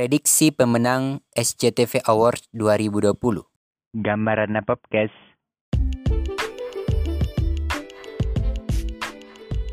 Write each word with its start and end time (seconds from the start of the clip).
Prediksi 0.00 0.48
pemenang 0.48 1.20
SCTV 1.36 2.00
Awards 2.08 2.48
2020. 2.56 3.20
Gambaran 4.00 4.56
apa, 4.56 4.80
guys? 4.88 5.12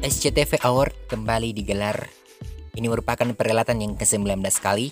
SCTV 0.04 0.60
Award 0.68 1.08
kembali 1.08 1.56
digelar. 1.56 2.12
Ini 2.76 2.92
merupakan 2.92 3.24
perhelatan 3.24 3.80
yang 3.80 3.96
ke-19 3.96 4.44
kali 4.60 4.92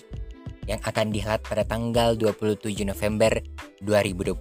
yang 0.72 0.80
akan 0.80 1.12
dihelat 1.12 1.44
pada 1.44 1.68
tanggal 1.68 2.16
27 2.16 2.72
November 2.88 3.36
2020 3.84 4.40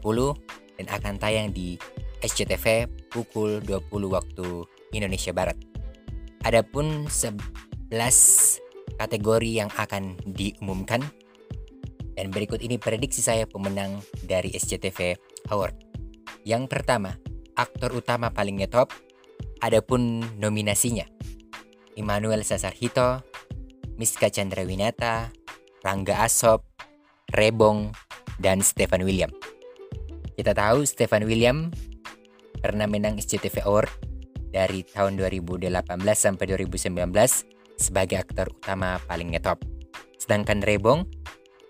dan 0.79 0.87
akan 0.95 1.13
tayang 1.19 1.51
di 1.51 1.75
SCTV 2.23 2.87
pukul 3.11 3.59
20 3.67 3.91
waktu 4.15 4.63
Indonesia 4.95 5.35
Barat. 5.35 5.59
Adapun 6.47 7.11
11 7.11 8.63
kategori 8.97 9.51
yang 9.65 9.69
akan 9.73 10.17
diumumkan. 10.23 11.03
Dan 12.15 12.31
berikut 12.31 12.63
ini 12.63 12.79
prediksi 12.79 13.19
saya 13.19 13.43
pemenang 13.43 13.99
dari 14.23 14.55
SCTV 14.55 15.19
Award. 15.51 15.75
Yang 16.47 16.71
pertama, 16.71 17.19
aktor 17.59 17.91
utama 17.91 18.31
paling 18.31 18.63
ngetop. 18.63 18.93
Adapun 19.59 20.23
nominasinya, 20.39 21.03
Immanuel 21.97 22.43
Sasarhito, 22.45 23.23
Miska 23.95 24.27
Chandrawinata, 24.31 25.31
Rangga 25.83 26.23
Asop, 26.23 26.63
Rebong, 27.31 27.91
dan 28.39 28.59
Stefan 28.61 29.03
William. 29.03 29.31
Kita 30.35 30.51
tahu 30.51 30.83
Stefan 30.83 31.23
William 31.23 31.71
pernah 32.59 32.87
menang 32.87 33.15
SCTV 33.15 33.63
Award 33.63 33.91
dari 34.51 34.83
tahun 34.83 35.15
2018 35.19 35.71
sampai 36.15 36.45
2019 36.47 37.54
sebagai 37.75 38.19
aktor 38.19 38.51
utama 38.51 38.99
paling 39.07 39.35
ngetop. 39.35 39.61
Sedangkan 40.19 40.63
Rebong, 40.63 41.05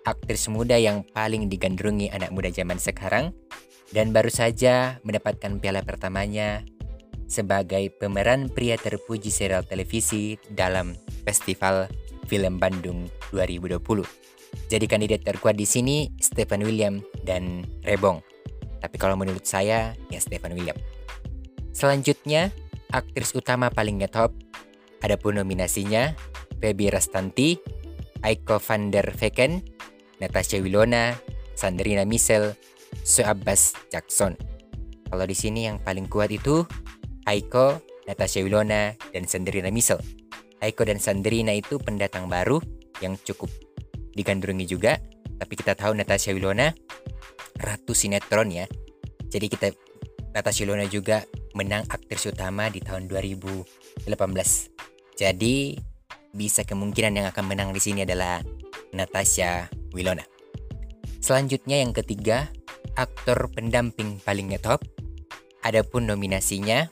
aktris 0.06 0.46
muda 0.46 0.78
yang 0.78 1.02
paling 1.12 1.50
digandrungi 1.50 2.08
anak 2.14 2.30
muda 2.30 2.48
zaman 2.48 2.78
sekarang 2.78 3.34
dan 3.90 4.10
baru 4.14 4.30
saja 4.30 4.98
mendapatkan 5.02 5.58
piala 5.58 5.82
pertamanya 5.82 6.62
sebagai 7.26 7.90
pemeran 7.98 8.46
pria 8.46 8.78
terpuji 8.78 9.34
serial 9.34 9.66
televisi 9.66 10.38
dalam 10.46 10.94
Festival 11.26 11.90
Film 12.30 12.58
Bandung 12.62 13.10
2020. 13.34 13.82
Jadi 14.70 14.86
kandidat 14.88 15.26
terkuat 15.26 15.58
di 15.58 15.66
sini 15.66 16.10
Stephen 16.22 16.62
William 16.62 17.02
dan 17.26 17.66
Rebong. 17.82 18.22
Tapi 18.78 18.96
kalau 18.96 19.18
menurut 19.18 19.42
saya 19.42 19.94
ya 20.08 20.18
Stephen 20.22 20.54
William. 20.54 20.78
Selanjutnya, 21.74 22.54
aktris 22.94 23.34
utama 23.36 23.68
paling 23.68 24.00
ngetop 24.00 24.32
Adapun 25.04 25.40
nominasinya, 25.40 26.16
Feby 26.60 26.88
Rastanti, 26.88 27.60
Aiko 28.24 28.56
van 28.60 28.88
der 28.88 29.12
Veken, 29.12 29.60
Natasha 30.20 30.56
Wilona, 30.60 31.16
Sandrina 31.52 32.08
Misel, 32.08 32.56
Suabbas 33.04 33.76
Jackson. 33.92 34.36
Kalau 35.06 35.24
di 35.28 35.36
sini 35.36 35.68
yang 35.68 35.78
paling 35.78 36.08
kuat 36.10 36.32
itu 36.32 36.64
Aiko, 37.28 37.80
Natasha 38.08 38.42
Wilona, 38.42 38.94
dan 39.12 39.24
Sandrina 39.28 39.70
Misel. 39.70 40.00
Aiko 40.62 40.82
dan 40.88 40.98
Sandrina 41.02 41.52
itu 41.52 41.76
pendatang 41.76 42.26
baru 42.30 42.58
yang 43.04 43.18
cukup 43.20 43.52
digandrungi 44.16 44.64
juga, 44.64 44.96
tapi 45.36 45.54
kita 45.54 45.76
tahu 45.76 45.92
Natasha 45.92 46.32
Wilona 46.32 46.72
ratu 47.60 47.92
sinetron 47.92 48.48
ya. 48.52 48.66
Jadi 49.28 49.46
kita 49.52 49.68
Natasha 50.32 50.64
Wilona 50.64 50.88
juga 50.88 51.24
menang 51.56 51.84
aktris 51.88 52.28
utama 52.28 52.68
di 52.68 52.80
tahun 52.80 53.08
2018. 53.08 54.75
Jadi 55.16 55.80
bisa 56.36 56.68
kemungkinan 56.68 57.16
yang 57.16 57.26
akan 57.32 57.44
menang 57.48 57.72
di 57.72 57.80
sini 57.80 58.04
adalah 58.04 58.44
Natasha 58.92 59.72
Wilona. 59.96 60.28
Selanjutnya 61.24 61.80
yang 61.80 61.96
ketiga, 61.96 62.52
aktor 62.94 63.48
pendamping 63.48 64.20
paling 64.20 64.52
ngetop. 64.52 64.84
Adapun 65.64 66.06
nominasinya 66.06 66.86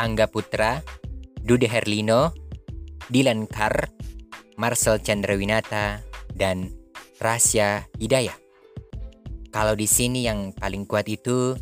Angga 0.00 0.26
Putra, 0.26 0.80
Dude 1.44 1.68
Herlino, 1.68 2.32
Dylan 3.12 3.44
Carr, 3.46 3.92
Marcel 4.56 4.98
Chandrawinata, 5.04 6.02
dan 6.32 6.72
Rasya 7.20 7.86
Hidayah. 8.00 8.34
Kalau 9.52 9.76
di 9.76 9.84
sini 9.84 10.24
yang 10.24 10.56
paling 10.56 10.88
kuat 10.88 11.06
itu 11.12 11.54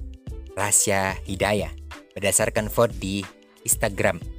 Rasya 0.55 1.19
Hidayah 1.27 1.75
berdasarkan 2.15 2.71
vote 2.71 2.95
di 2.97 3.27
Instagram 3.67 4.38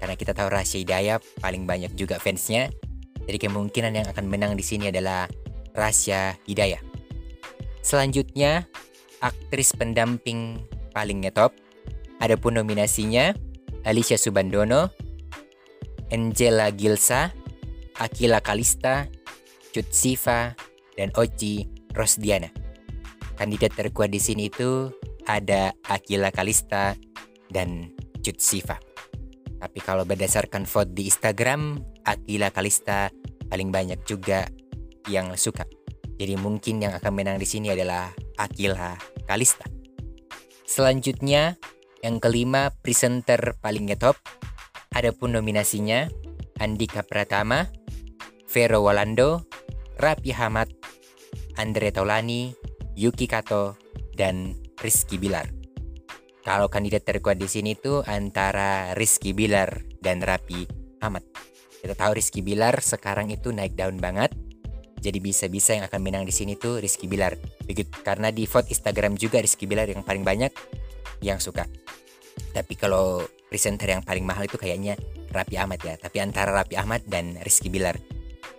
karena 0.00 0.16
kita 0.16 0.32
tahu 0.32 0.48
Rasya 0.48 0.80
Hidayah 0.80 1.18
paling 1.44 1.68
banyak 1.68 1.92
juga 1.92 2.16
fansnya. 2.16 2.72
Jadi 3.28 3.36
kemungkinan 3.36 3.92
yang 3.92 4.08
akan 4.08 4.26
menang 4.26 4.56
di 4.56 4.64
sini 4.64 4.88
adalah 4.88 5.28
Rasya 5.76 6.40
Hidayah. 6.48 6.80
Selanjutnya, 7.84 8.64
aktris 9.20 9.76
pendamping 9.76 10.64
paling 10.96 11.22
ngetop. 11.22 11.52
Adapun 12.20 12.56
nominasinya 12.56 13.36
Alicia 13.84 14.16
Subandono, 14.16 14.92
Angela 16.12 16.72
Gilsa, 16.72 17.32
Akila 18.00 18.40
Kalista, 18.40 19.08
Cut 19.72 19.88
Siva, 19.92 20.56
dan 20.96 21.12
Oci 21.16 21.68
Rosdiana. 21.92 22.48
Kandidat 23.36 23.72
terkuat 23.72 24.12
di 24.12 24.20
sini 24.20 24.52
itu 24.52 24.92
ada 25.24 25.72
Akila 25.88 26.28
Kalista 26.28 26.92
dan 27.48 27.92
Cut 28.20 28.36
Siva. 28.40 28.89
Tapi 29.60 29.78
kalau 29.84 30.08
berdasarkan 30.08 30.64
vote 30.64 30.96
di 30.96 31.12
Instagram, 31.12 31.76
Akila 32.08 32.48
Kalista 32.48 33.12
paling 33.52 33.68
banyak 33.68 34.00
juga 34.08 34.48
yang 35.04 35.36
suka. 35.36 35.68
Jadi 36.16 36.36
mungkin 36.40 36.80
yang 36.80 36.96
akan 36.96 37.12
menang 37.12 37.36
di 37.36 37.44
sini 37.44 37.68
adalah 37.68 38.08
Akila 38.40 38.96
Kalista. 39.28 39.68
Selanjutnya, 40.64 41.60
yang 42.00 42.16
kelima 42.16 42.72
presenter 42.80 43.56
paling 43.60 43.92
ngetop. 43.92 44.16
Adapun 44.96 45.36
nominasinya 45.36 46.08
Andika 46.58 47.04
Pratama, 47.04 47.68
Vero 48.48 48.82
Walando, 48.82 49.44
Rapi 50.00 50.32
Hamad, 50.34 50.72
Andre 51.60 51.92
Taulani, 51.92 52.56
Yuki 52.96 53.28
Kato, 53.28 53.76
dan 54.16 54.56
Rizky 54.80 55.20
Bilar. 55.20 55.59
Kalau 56.40 56.72
kandidat 56.72 57.04
terkuat 57.04 57.36
di 57.36 57.44
sini 57.44 57.76
tuh 57.76 58.00
antara 58.08 58.96
Rizky 58.96 59.36
Bilar 59.36 59.84
dan 60.00 60.24
Rapi 60.24 60.64
Ahmad. 61.04 61.20
Kita 61.80 61.92
tahu 61.92 62.16
Rizky 62.16 62.40
Bilar 62.40 62.80
sekarang 62.80 63.28
itu 63.28 63.52
naik 63.52 63.76
daun 63.76 64.00
banget. 64.00 64.32
Jadi 65.00 65.16
bisa-bisa 65.20 65.76
yang 65.76 65.84
akan 65.88 66.00
menang 66.00 66.24
di 66.28 66.32
sini 66.32 66.56
tuh 66.56 66.80
Rizky 66.80 67.08
Bilar. 67.08 67.36
Begitu 67.64 67.92
karena 68.04 68.32
di 68.32 68.44
vote 68.48 68.68
Instagram 68.72 69.16
juga 69.16 69.40
Rizky 69.40 69.64
Bilar 69.68 69.88
yang 69.88 70.00
paling 70.04 70.24
banyak 70.24 70.52
yang 71.20 71.40
suka. 71.40 71.68
Tapi 72.56 72.72
kalau 72.76 73.24
presenter 73.48 73.92
yang 73.92 74.04
paling 74.04 74.24
mahal 74.24 74.48
itu 74.48 74.56
kayaknya 74.56 74.96
Rapi 75.32 75.60
Ahmad 75.60 75.80
ya. 75.84 76.00
Tapi 76.00 76.24
antara 76.24 76.56
Rapi 76.56 76.76
Ahmad 76.76 77.04
dan 77.04 77.36
Rizky 77.44 77.68
Bilar. 77.68 78.00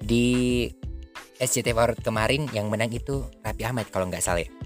Di 0.01 0.65
SCTV 1.41 1.73
Award 1.73 2.05
kemarin 2.05 2.45
yang 2.53 2.69
menang 2.69 2.93
itu 2.93 3.25
Rapi 3.41 3.65
Ahmad 3.65 3.89
kalau 3.89 4.05
nggak 4.05 4.21
salah 4.21 4.45
ya. 4.45 4.60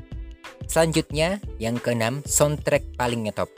Selanjutnya, 0.65 1.39
yang 1.61 1.77
keenam, 1.77 2.25
soundtrack 2.25 2.97
paling 2.97 3.29
ngetop. 3.29 3.49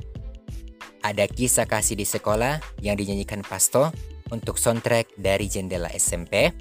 Ada 1.01 1.25
kisah 1.29 1.63
kasih 1.63 1.95
di 1.95 2.03
sekolah 2.03 2.59
yang 2.83 2.99
dinyanyikan 2.99 3.39
Pasto 3.45 3.95
untuk 4.27 4.59
soundtrack 4.59 5.15
dari 5.15 5.47
jendela 5.47 5.87
SMP. 5.95 6.51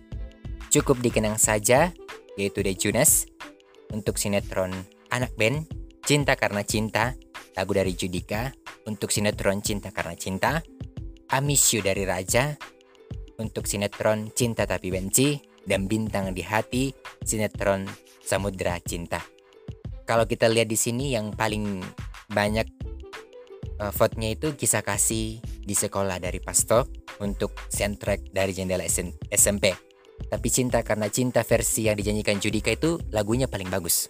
Cukup 0.70 1.02
dikenang 1.02 1.34
saja, 1.40 1.90
yaitu 2.38 2.62
The 2.62 2.74
Junas 2.78 3.26
untuk 3.90 4.22
sinetron 4.22 4.70
Anak 5.10 5.34
Band, 5.34 5.66
Cinta 6.06 6.38
Karena 6.38 6.62
Cinta, 6.62 7.18
lagu 7.58 7.74
dari 7.74 7.96
Judika 7.98 8.54
untuk 8.86 9.10
sinetron 9.10 9.62
Cinta 9.66 9.90
Karena 9.90 10.14
Cinta, 10.14 10.62
Amisyu 11.26 11.82
dari 11.82 12.06
Raja 12.06 12.54
untuk 13.42 13.66
sinetron 13.66 14.30
Cinta 14.30 14.62
Tapi 14.62 14.94
Benci, 14.94 15.42
dan 15.66 15.90
Bintang 15.90 16.30
di 16.30 16.46
Hati 16.46 16.94
sinetron 17.26 17.90
Samudra 18.22 18.78
Cinta 18.78 19.35
kalau 20.06 20.24
kita 20.24 20.46
lihat 20.46 20.70
di 20.70 20.78
sini 20.78 21.12
yang 21.18 21.34
paling 21.34 21.82
banyak 22.30 22.64
uh, 23.82 23.92
vote-nya 23.92 24.38
itu 24.38 24.54
kisah 24.54 24.80
kasih 24.86 25.42
di 25.42 25.74
sekolah 25.74 26.22
dari 26.22 26.38
Pasto 26.38 26.86
untuk 27.18 27.52
soundtrack 27.68 28.30
dari 28.30 28.54
Jendela 28.54 28.86
SMP. 29.28 29.74
Tapi 30.16 30.48
Cinta 30.48 30.80
Karena 30.80 31.12
Cinta 31.12 31.44
versi 31.44 31.90
yang 31.90 31.98
dinyanyikan 31.98 32.40
Judika 32.40 32.72
itu 32.72 32.96
lagunya 33.12 33.50
paling 33.50 33.68
bagus. 33.68 34.08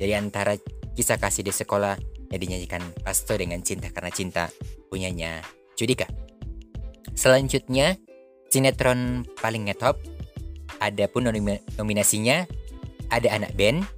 Jadi 0.00 0.12
antara 0.16 0.56
kisah 0.96 1.20
kasih 1.20 1.44
di 1.44 1.52
sekolah 1.52 1.98
yang 2.32 2.40
dinyanyikan 2.40 2.80
Pasto 3.04 3.36
dengan 3.36 3.60
Cinta 3.60 3.92
Karena 3.92 4.14
Cinta 4.14 4.48
punyanya 4.88 5.42
Judika. 5.76 6.08
Selanjutnya, 7.12 8.00
sinetron 8.48 9.28
paling 9.42 9.68
ngetop. 9.68 10.00
Ada 10.76 11.08
pun 11.08 11.24
nominasinya 11.24 12.44
ada 13.08 13.28
anak 13.32 13.56
band, 13.56 13.88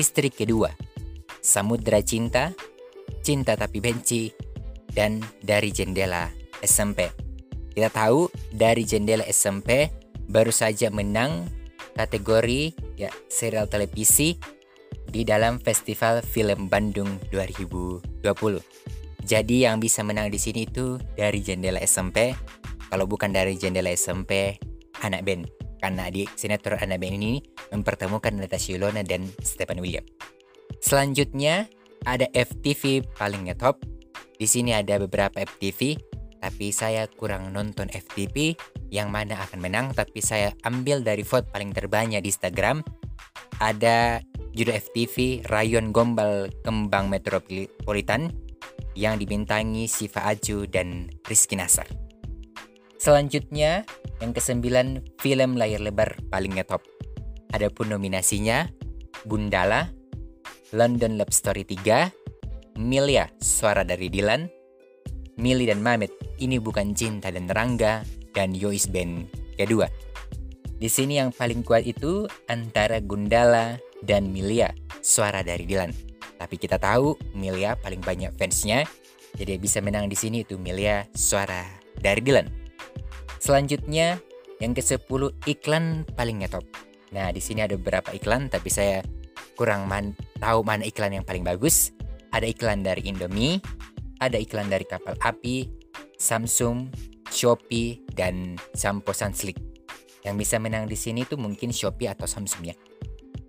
Istri 0.00 0.32
kedua, 0.32 0.72
Samudra 1.44 2.00
Cinta, 2.00 2.56
Cinta 3.20 3.52
Tapi 3.52 3.84
Benci, 3.84 4.32
dan 4.96 5.20
Dari 5.44 5.68
Jendela 5.76 6.32
SMP. 6.64 7.12
Kita 7.76 7.92
tahu 7.92 8.32
dari 8.48 8.88
Jendela 8.88 9.28
SMP 9.28 9.92
baru 10.24 10.48
saja 10.48 10.88
menang 10.88 11.52
kategori 11.92 12.72
ya 12.96 13.12
serial 13.28 13.68
televisi 13.68 14.40
di 15.04 15.20
dalam 15.20 15.60
Festival 15.60 16.24
Film 16.24 16.72
Bandung 16.72 17.20
2020. 17.28 18.24
Jadi 19.20 19.68
yang 19.68 19.84
bisa 19.84 20.00
menang 20.00 20.32
di 20.32 20.40
sini 20.40 20.64
itu 20.64 20.96
dari 21.12 21.44
jendela 21.44 21.76
SMP. 21.84 22.32
Kalau 22.88 23.04
bukan 23.04 23.36
dari 23.36 23.52
jendela 23.60 23.92
SMP, 23.92 24.56
anak 25.04 25.28
band. 25.28 25.44
Karena 25.76 26.08
di 26.08 26.24
sinetron 26.24 26.80
anak 26.80 27.04
band 27.04 27.14
ini 27.20 27.32
mempertemukan 27.70 28.34
Natasha 28.34 28.76
Yolona 28.76 29.02
dan 29.06 29.26
Stephen 29.42 29.82
William. 29.82 30.04
Selanjutnya 30.78 31.66
ada 32.06 32.26
FTV 32.32 33.04
paling 33.18 33.50
ngetop. 33.50 33.82
Di 34.40 34.48
sini 34.48 34.72
ada 34.72 34.96
beberapa 34.96 35.44
FTV, 35.44 36.00
tapi 36.40 36.72
saya 36.72 37.04
kurang 37.12 37.52
nonton 37.52 37.92
FTV 37.92 38.56
yang 38.88 39.12
mana 39.12 39.36
akan 39.36 39.60
menang. 39.60 39.86
Tapi 39.92 40.24
saya 40.24 40.56
ambil 40.64 41.04
dari 41.04 41.20
vote 41.20 41.52
paling 41.52 41.76
terbanyak 41.76 42.24
di 42.24 42.28
Instagram. 42.32 42.80
Ada 43.60 44.24
judul 44.56 44.80
FTV 44.80 45.46
Rayon 45.52 45.92
Gombal 45.92 46.48
Kembang 46.64 47.12
Metropolitan 47.12 48.32
yang 48.96 49.20
dibintangi 49.20 49.86
Siva 49.86 50.26
Aju 50.32 50.64
dan 50.66 51.12
Rizky 51.28 51.54
Nasar. 51.54 51.86
Selanjutnya, 53.00 53.88
yang 54.20 54.36
kesembilan 54.36 55.00
film 55.20 55.56
layar 55.56 55.80
lebar 55.80 56.20
paling 56.28 56.52
ngetop. 56.56 56.84
Adapun 57.50 57.90
nominasinya, 57.90 58.66
Gundala, 59.26 59.90
London 60.70 61.18
Love 61.18 61.34
Story 61.34 61.66
3, 61.66 62.78
Milia, 62.78 63.26
Suara 63.42 63.82
dari 63.82 64.06
Dilan, 64.06 64.46
Mili 65.40 65.66
dan 65.66 65.82
Mamet, 65.82 66.14
Ini 66.38 66.62
Bukan 66.62 66.94
Cinta 66.94 67.32
dan 67.34 67.50
Rangga, 67.50 68.06
dan 68.32 68.54
Yois 68.54 68.86
Band 68.86 69.26
kedua. 69.58 69.90
Di 70.80 70.88
sini 70.88 71.20
yang 71.20 71.34
paling 71.34 71.60
kuat 71.60 71.84
itu 71.84 72.24
antara 72.48 73.02
Gundala 73.04 73.76
dan 74.00 74.32
Milia, 74.32 74.72
Suara 75.04 75.44
dari 75.44 75.68
Dilan. 75.68 75.92
Tapi 76.40 76.56
kita 76.56 76.80
tahu 76.80 77.18
Milia 77.36 77.76
paling 77.76 78.00
banyak 78.00 78.32
fansnya, 78.40 78.88
jadi 79.36 79.60
bisa 79.60 79.84
menang 79.84 80.08
di 80.08 80.16
sini 80.16 80.40
itu 80.46 80.56
Milia, 80.56 81.04
Suara 81.12 81.68
dari 82.00 82.24
Dilan. 82.24 82.48
Selanjutnya, 83.40 84.20
yang 84.60 84.76
ke-10 84.76 85.32
iklan 85.48 86.04
paling 86.16 86.44
ngetop. 86.44 86.64
Nah, 87.10 87.34
di 87.34 87.42
sini 87.42 87.62
ada 87.66 87.74
beberapa 87.74 88.14
iklan 88.14 88.46
tapi 88.46 88.70
saya 88.70 89.02
kurang 89.58 89.90
man 89.90 90.14
tahu 90.38 90.62
mana 90.62 90.86
iklan 90.86 91.14
yang 91.14 91.26
paling 91.26 91.42
bagus. 91.42 91.90
Ada 92.30 92.46
iklan 92.46 92.86
dari 92.86 93.10
Indomie, 93.10 93.58
ada 94.22 94.38
iklan 94.38 94.70
dari 94.70 94.86
kapal 94.86 95.18
api, 95.18 95.66
Samsung, 96.14 96.92
Shopee, 97.32 98.06
dan 98.14 98.54
Sampo 98.76 99.10
Sunslick. 99.10 99.58
Yang 100.22 100.46
bisa 100.46 100.56
menang 100.62 100.86
di 100.86 100.94
sini 100.94 101.26
tuh 101.26 101.40
mungkin 101.40 101.74
Shopee 101.74 102.06
atau 102.06 102.30
Samsung 102.30 102.70
ya. 102.70 102.76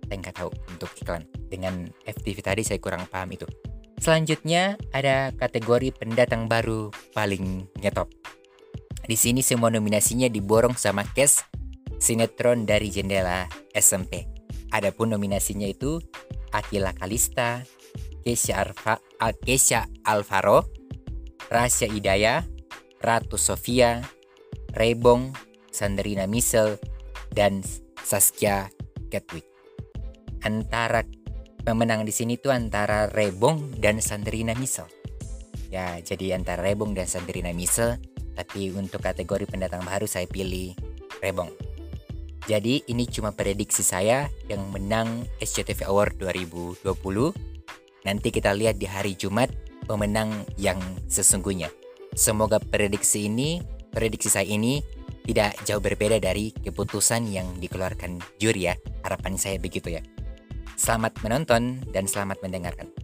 Saya 0.08 0.16
nggak 0.18 0.34
tahu 0.34 0.50
untuk 0.72 0.90
iklan. 0.98 1.22
Dengan 1.46 1.86
FTV 2.08 2.38
tadi 2.42 2.62
saya 2.66 2.82
kurang 2.82 3.06
paham 3.06 3.30
itu. 3.36 3.46
Selanjutnya 4.02 4.74
ada 4.90 5.30
kategori 5.30 5.94
pendatang 5.94 6.50
baru 6.50 6.90
paling 7.14 7.70
nyetop. 7.78 8.10
Di 9.06 9.14
sini 9.14 9.46
semua 9.46 9.70
nominasinya 9.70 10.26
diborong 10.26 10.74
sama 10.74 11.06
cast 11.14 11.51
sinetron 12.02 12.66
dari 12.66 12.90
jendela 12.90 13.46
SMP. 13.70 14.26
Adapun 14.74 15.14
nominasinya 15.14 15.70
itu 15.70 16.02
Akila 16.50 16.90
Kalista, 16.98 17.62
Kesha, 18.26 18.58
Arfa, 18.66 18.98
Kesha 19.38 19.86
Alvaro, 20.02 20.66
Rasya 21.46 21.86
Idaya, 21.94 22.42
Ratu 22.98 23.38
Sofia, 23.38 24.02
Rebong, 24.74 25.30
Sandrina 25.70 26.26
Misel, 26.26 26.82
dan 27.30 27.62
Saskia 28.02 28.66
Ketwick. 29.06 29.46
Antara 30.42 31.06
pemenang 31.62 32.02
di 32.02 32.10
sini 32.10 32.34
tuh 32.34 32.50
antara 32.50 33.06
Rebong 33.06 33.78
dan 33.78 34.02
Sandrina 34.02 34.58
Misel. 34.58 34.90
Ya, 35.70 36.02
jadi 36.02 36.34
antara 36.36 36.66
Rebong 36.66 36.92
dan 36.92 37.06
Sandrina 37.06 37.54
Misel, 37.54 37.96
tapi 38.34 38.74
untuk 38.74 39.00
kategori 39.00 39.46
pendatang 39.48 39.86
baru 39.86 40.04
saya 40.04 40.26
pilih 40.26 40.74
Rebong. 41.22 41.71
Jadi 42.50 42.82
ini 42.90 43.06
cuma 43.06 43.30
prediksi 43.30 43.86
saya 43.86 44.26
yang 44.50 44.66
menang 44.74 45.26
SCTV 45.38 45.86
Award 45.86 46.18
2020. 46.18 46.82
Nanti 48.02 48.28
kita 48.34 48.50
lihat 48.50 48.82
di 48.82 48.90
hari 48.90 49.14
Jumat 49.14 49.54
pemenang 49.86 50.42
yang 50.58 50.78
sesungguhnya. 51.06 51.70
Semoga 52.18 52.58
prediksi 52.58 53.30
ini, 53.30 53.62
prediksi 53.94 54.26
saya 54.26 54.44
ini 54.44 54.82
tidak 55.22 55.54
jauh 55.62 55.78
berbeda 55.78 56.18
dari 56.18 56.50
keputusan 56.50 57.30
yang 57.30 57.46
dikeluarkan 57.62 58.18
juri 58.42 58.68
ya. 58.68 58.74
Harapan 59.06 59.38
saya 59.38 59.62
begitu 59.62 59.94
ya. 59.94 60.02
Selamat 60.74 61.14
menonton 61.22 61.78
dan 61.94 62.10
selamat 62.10 62.42
mendengarkan. 62.42 63.01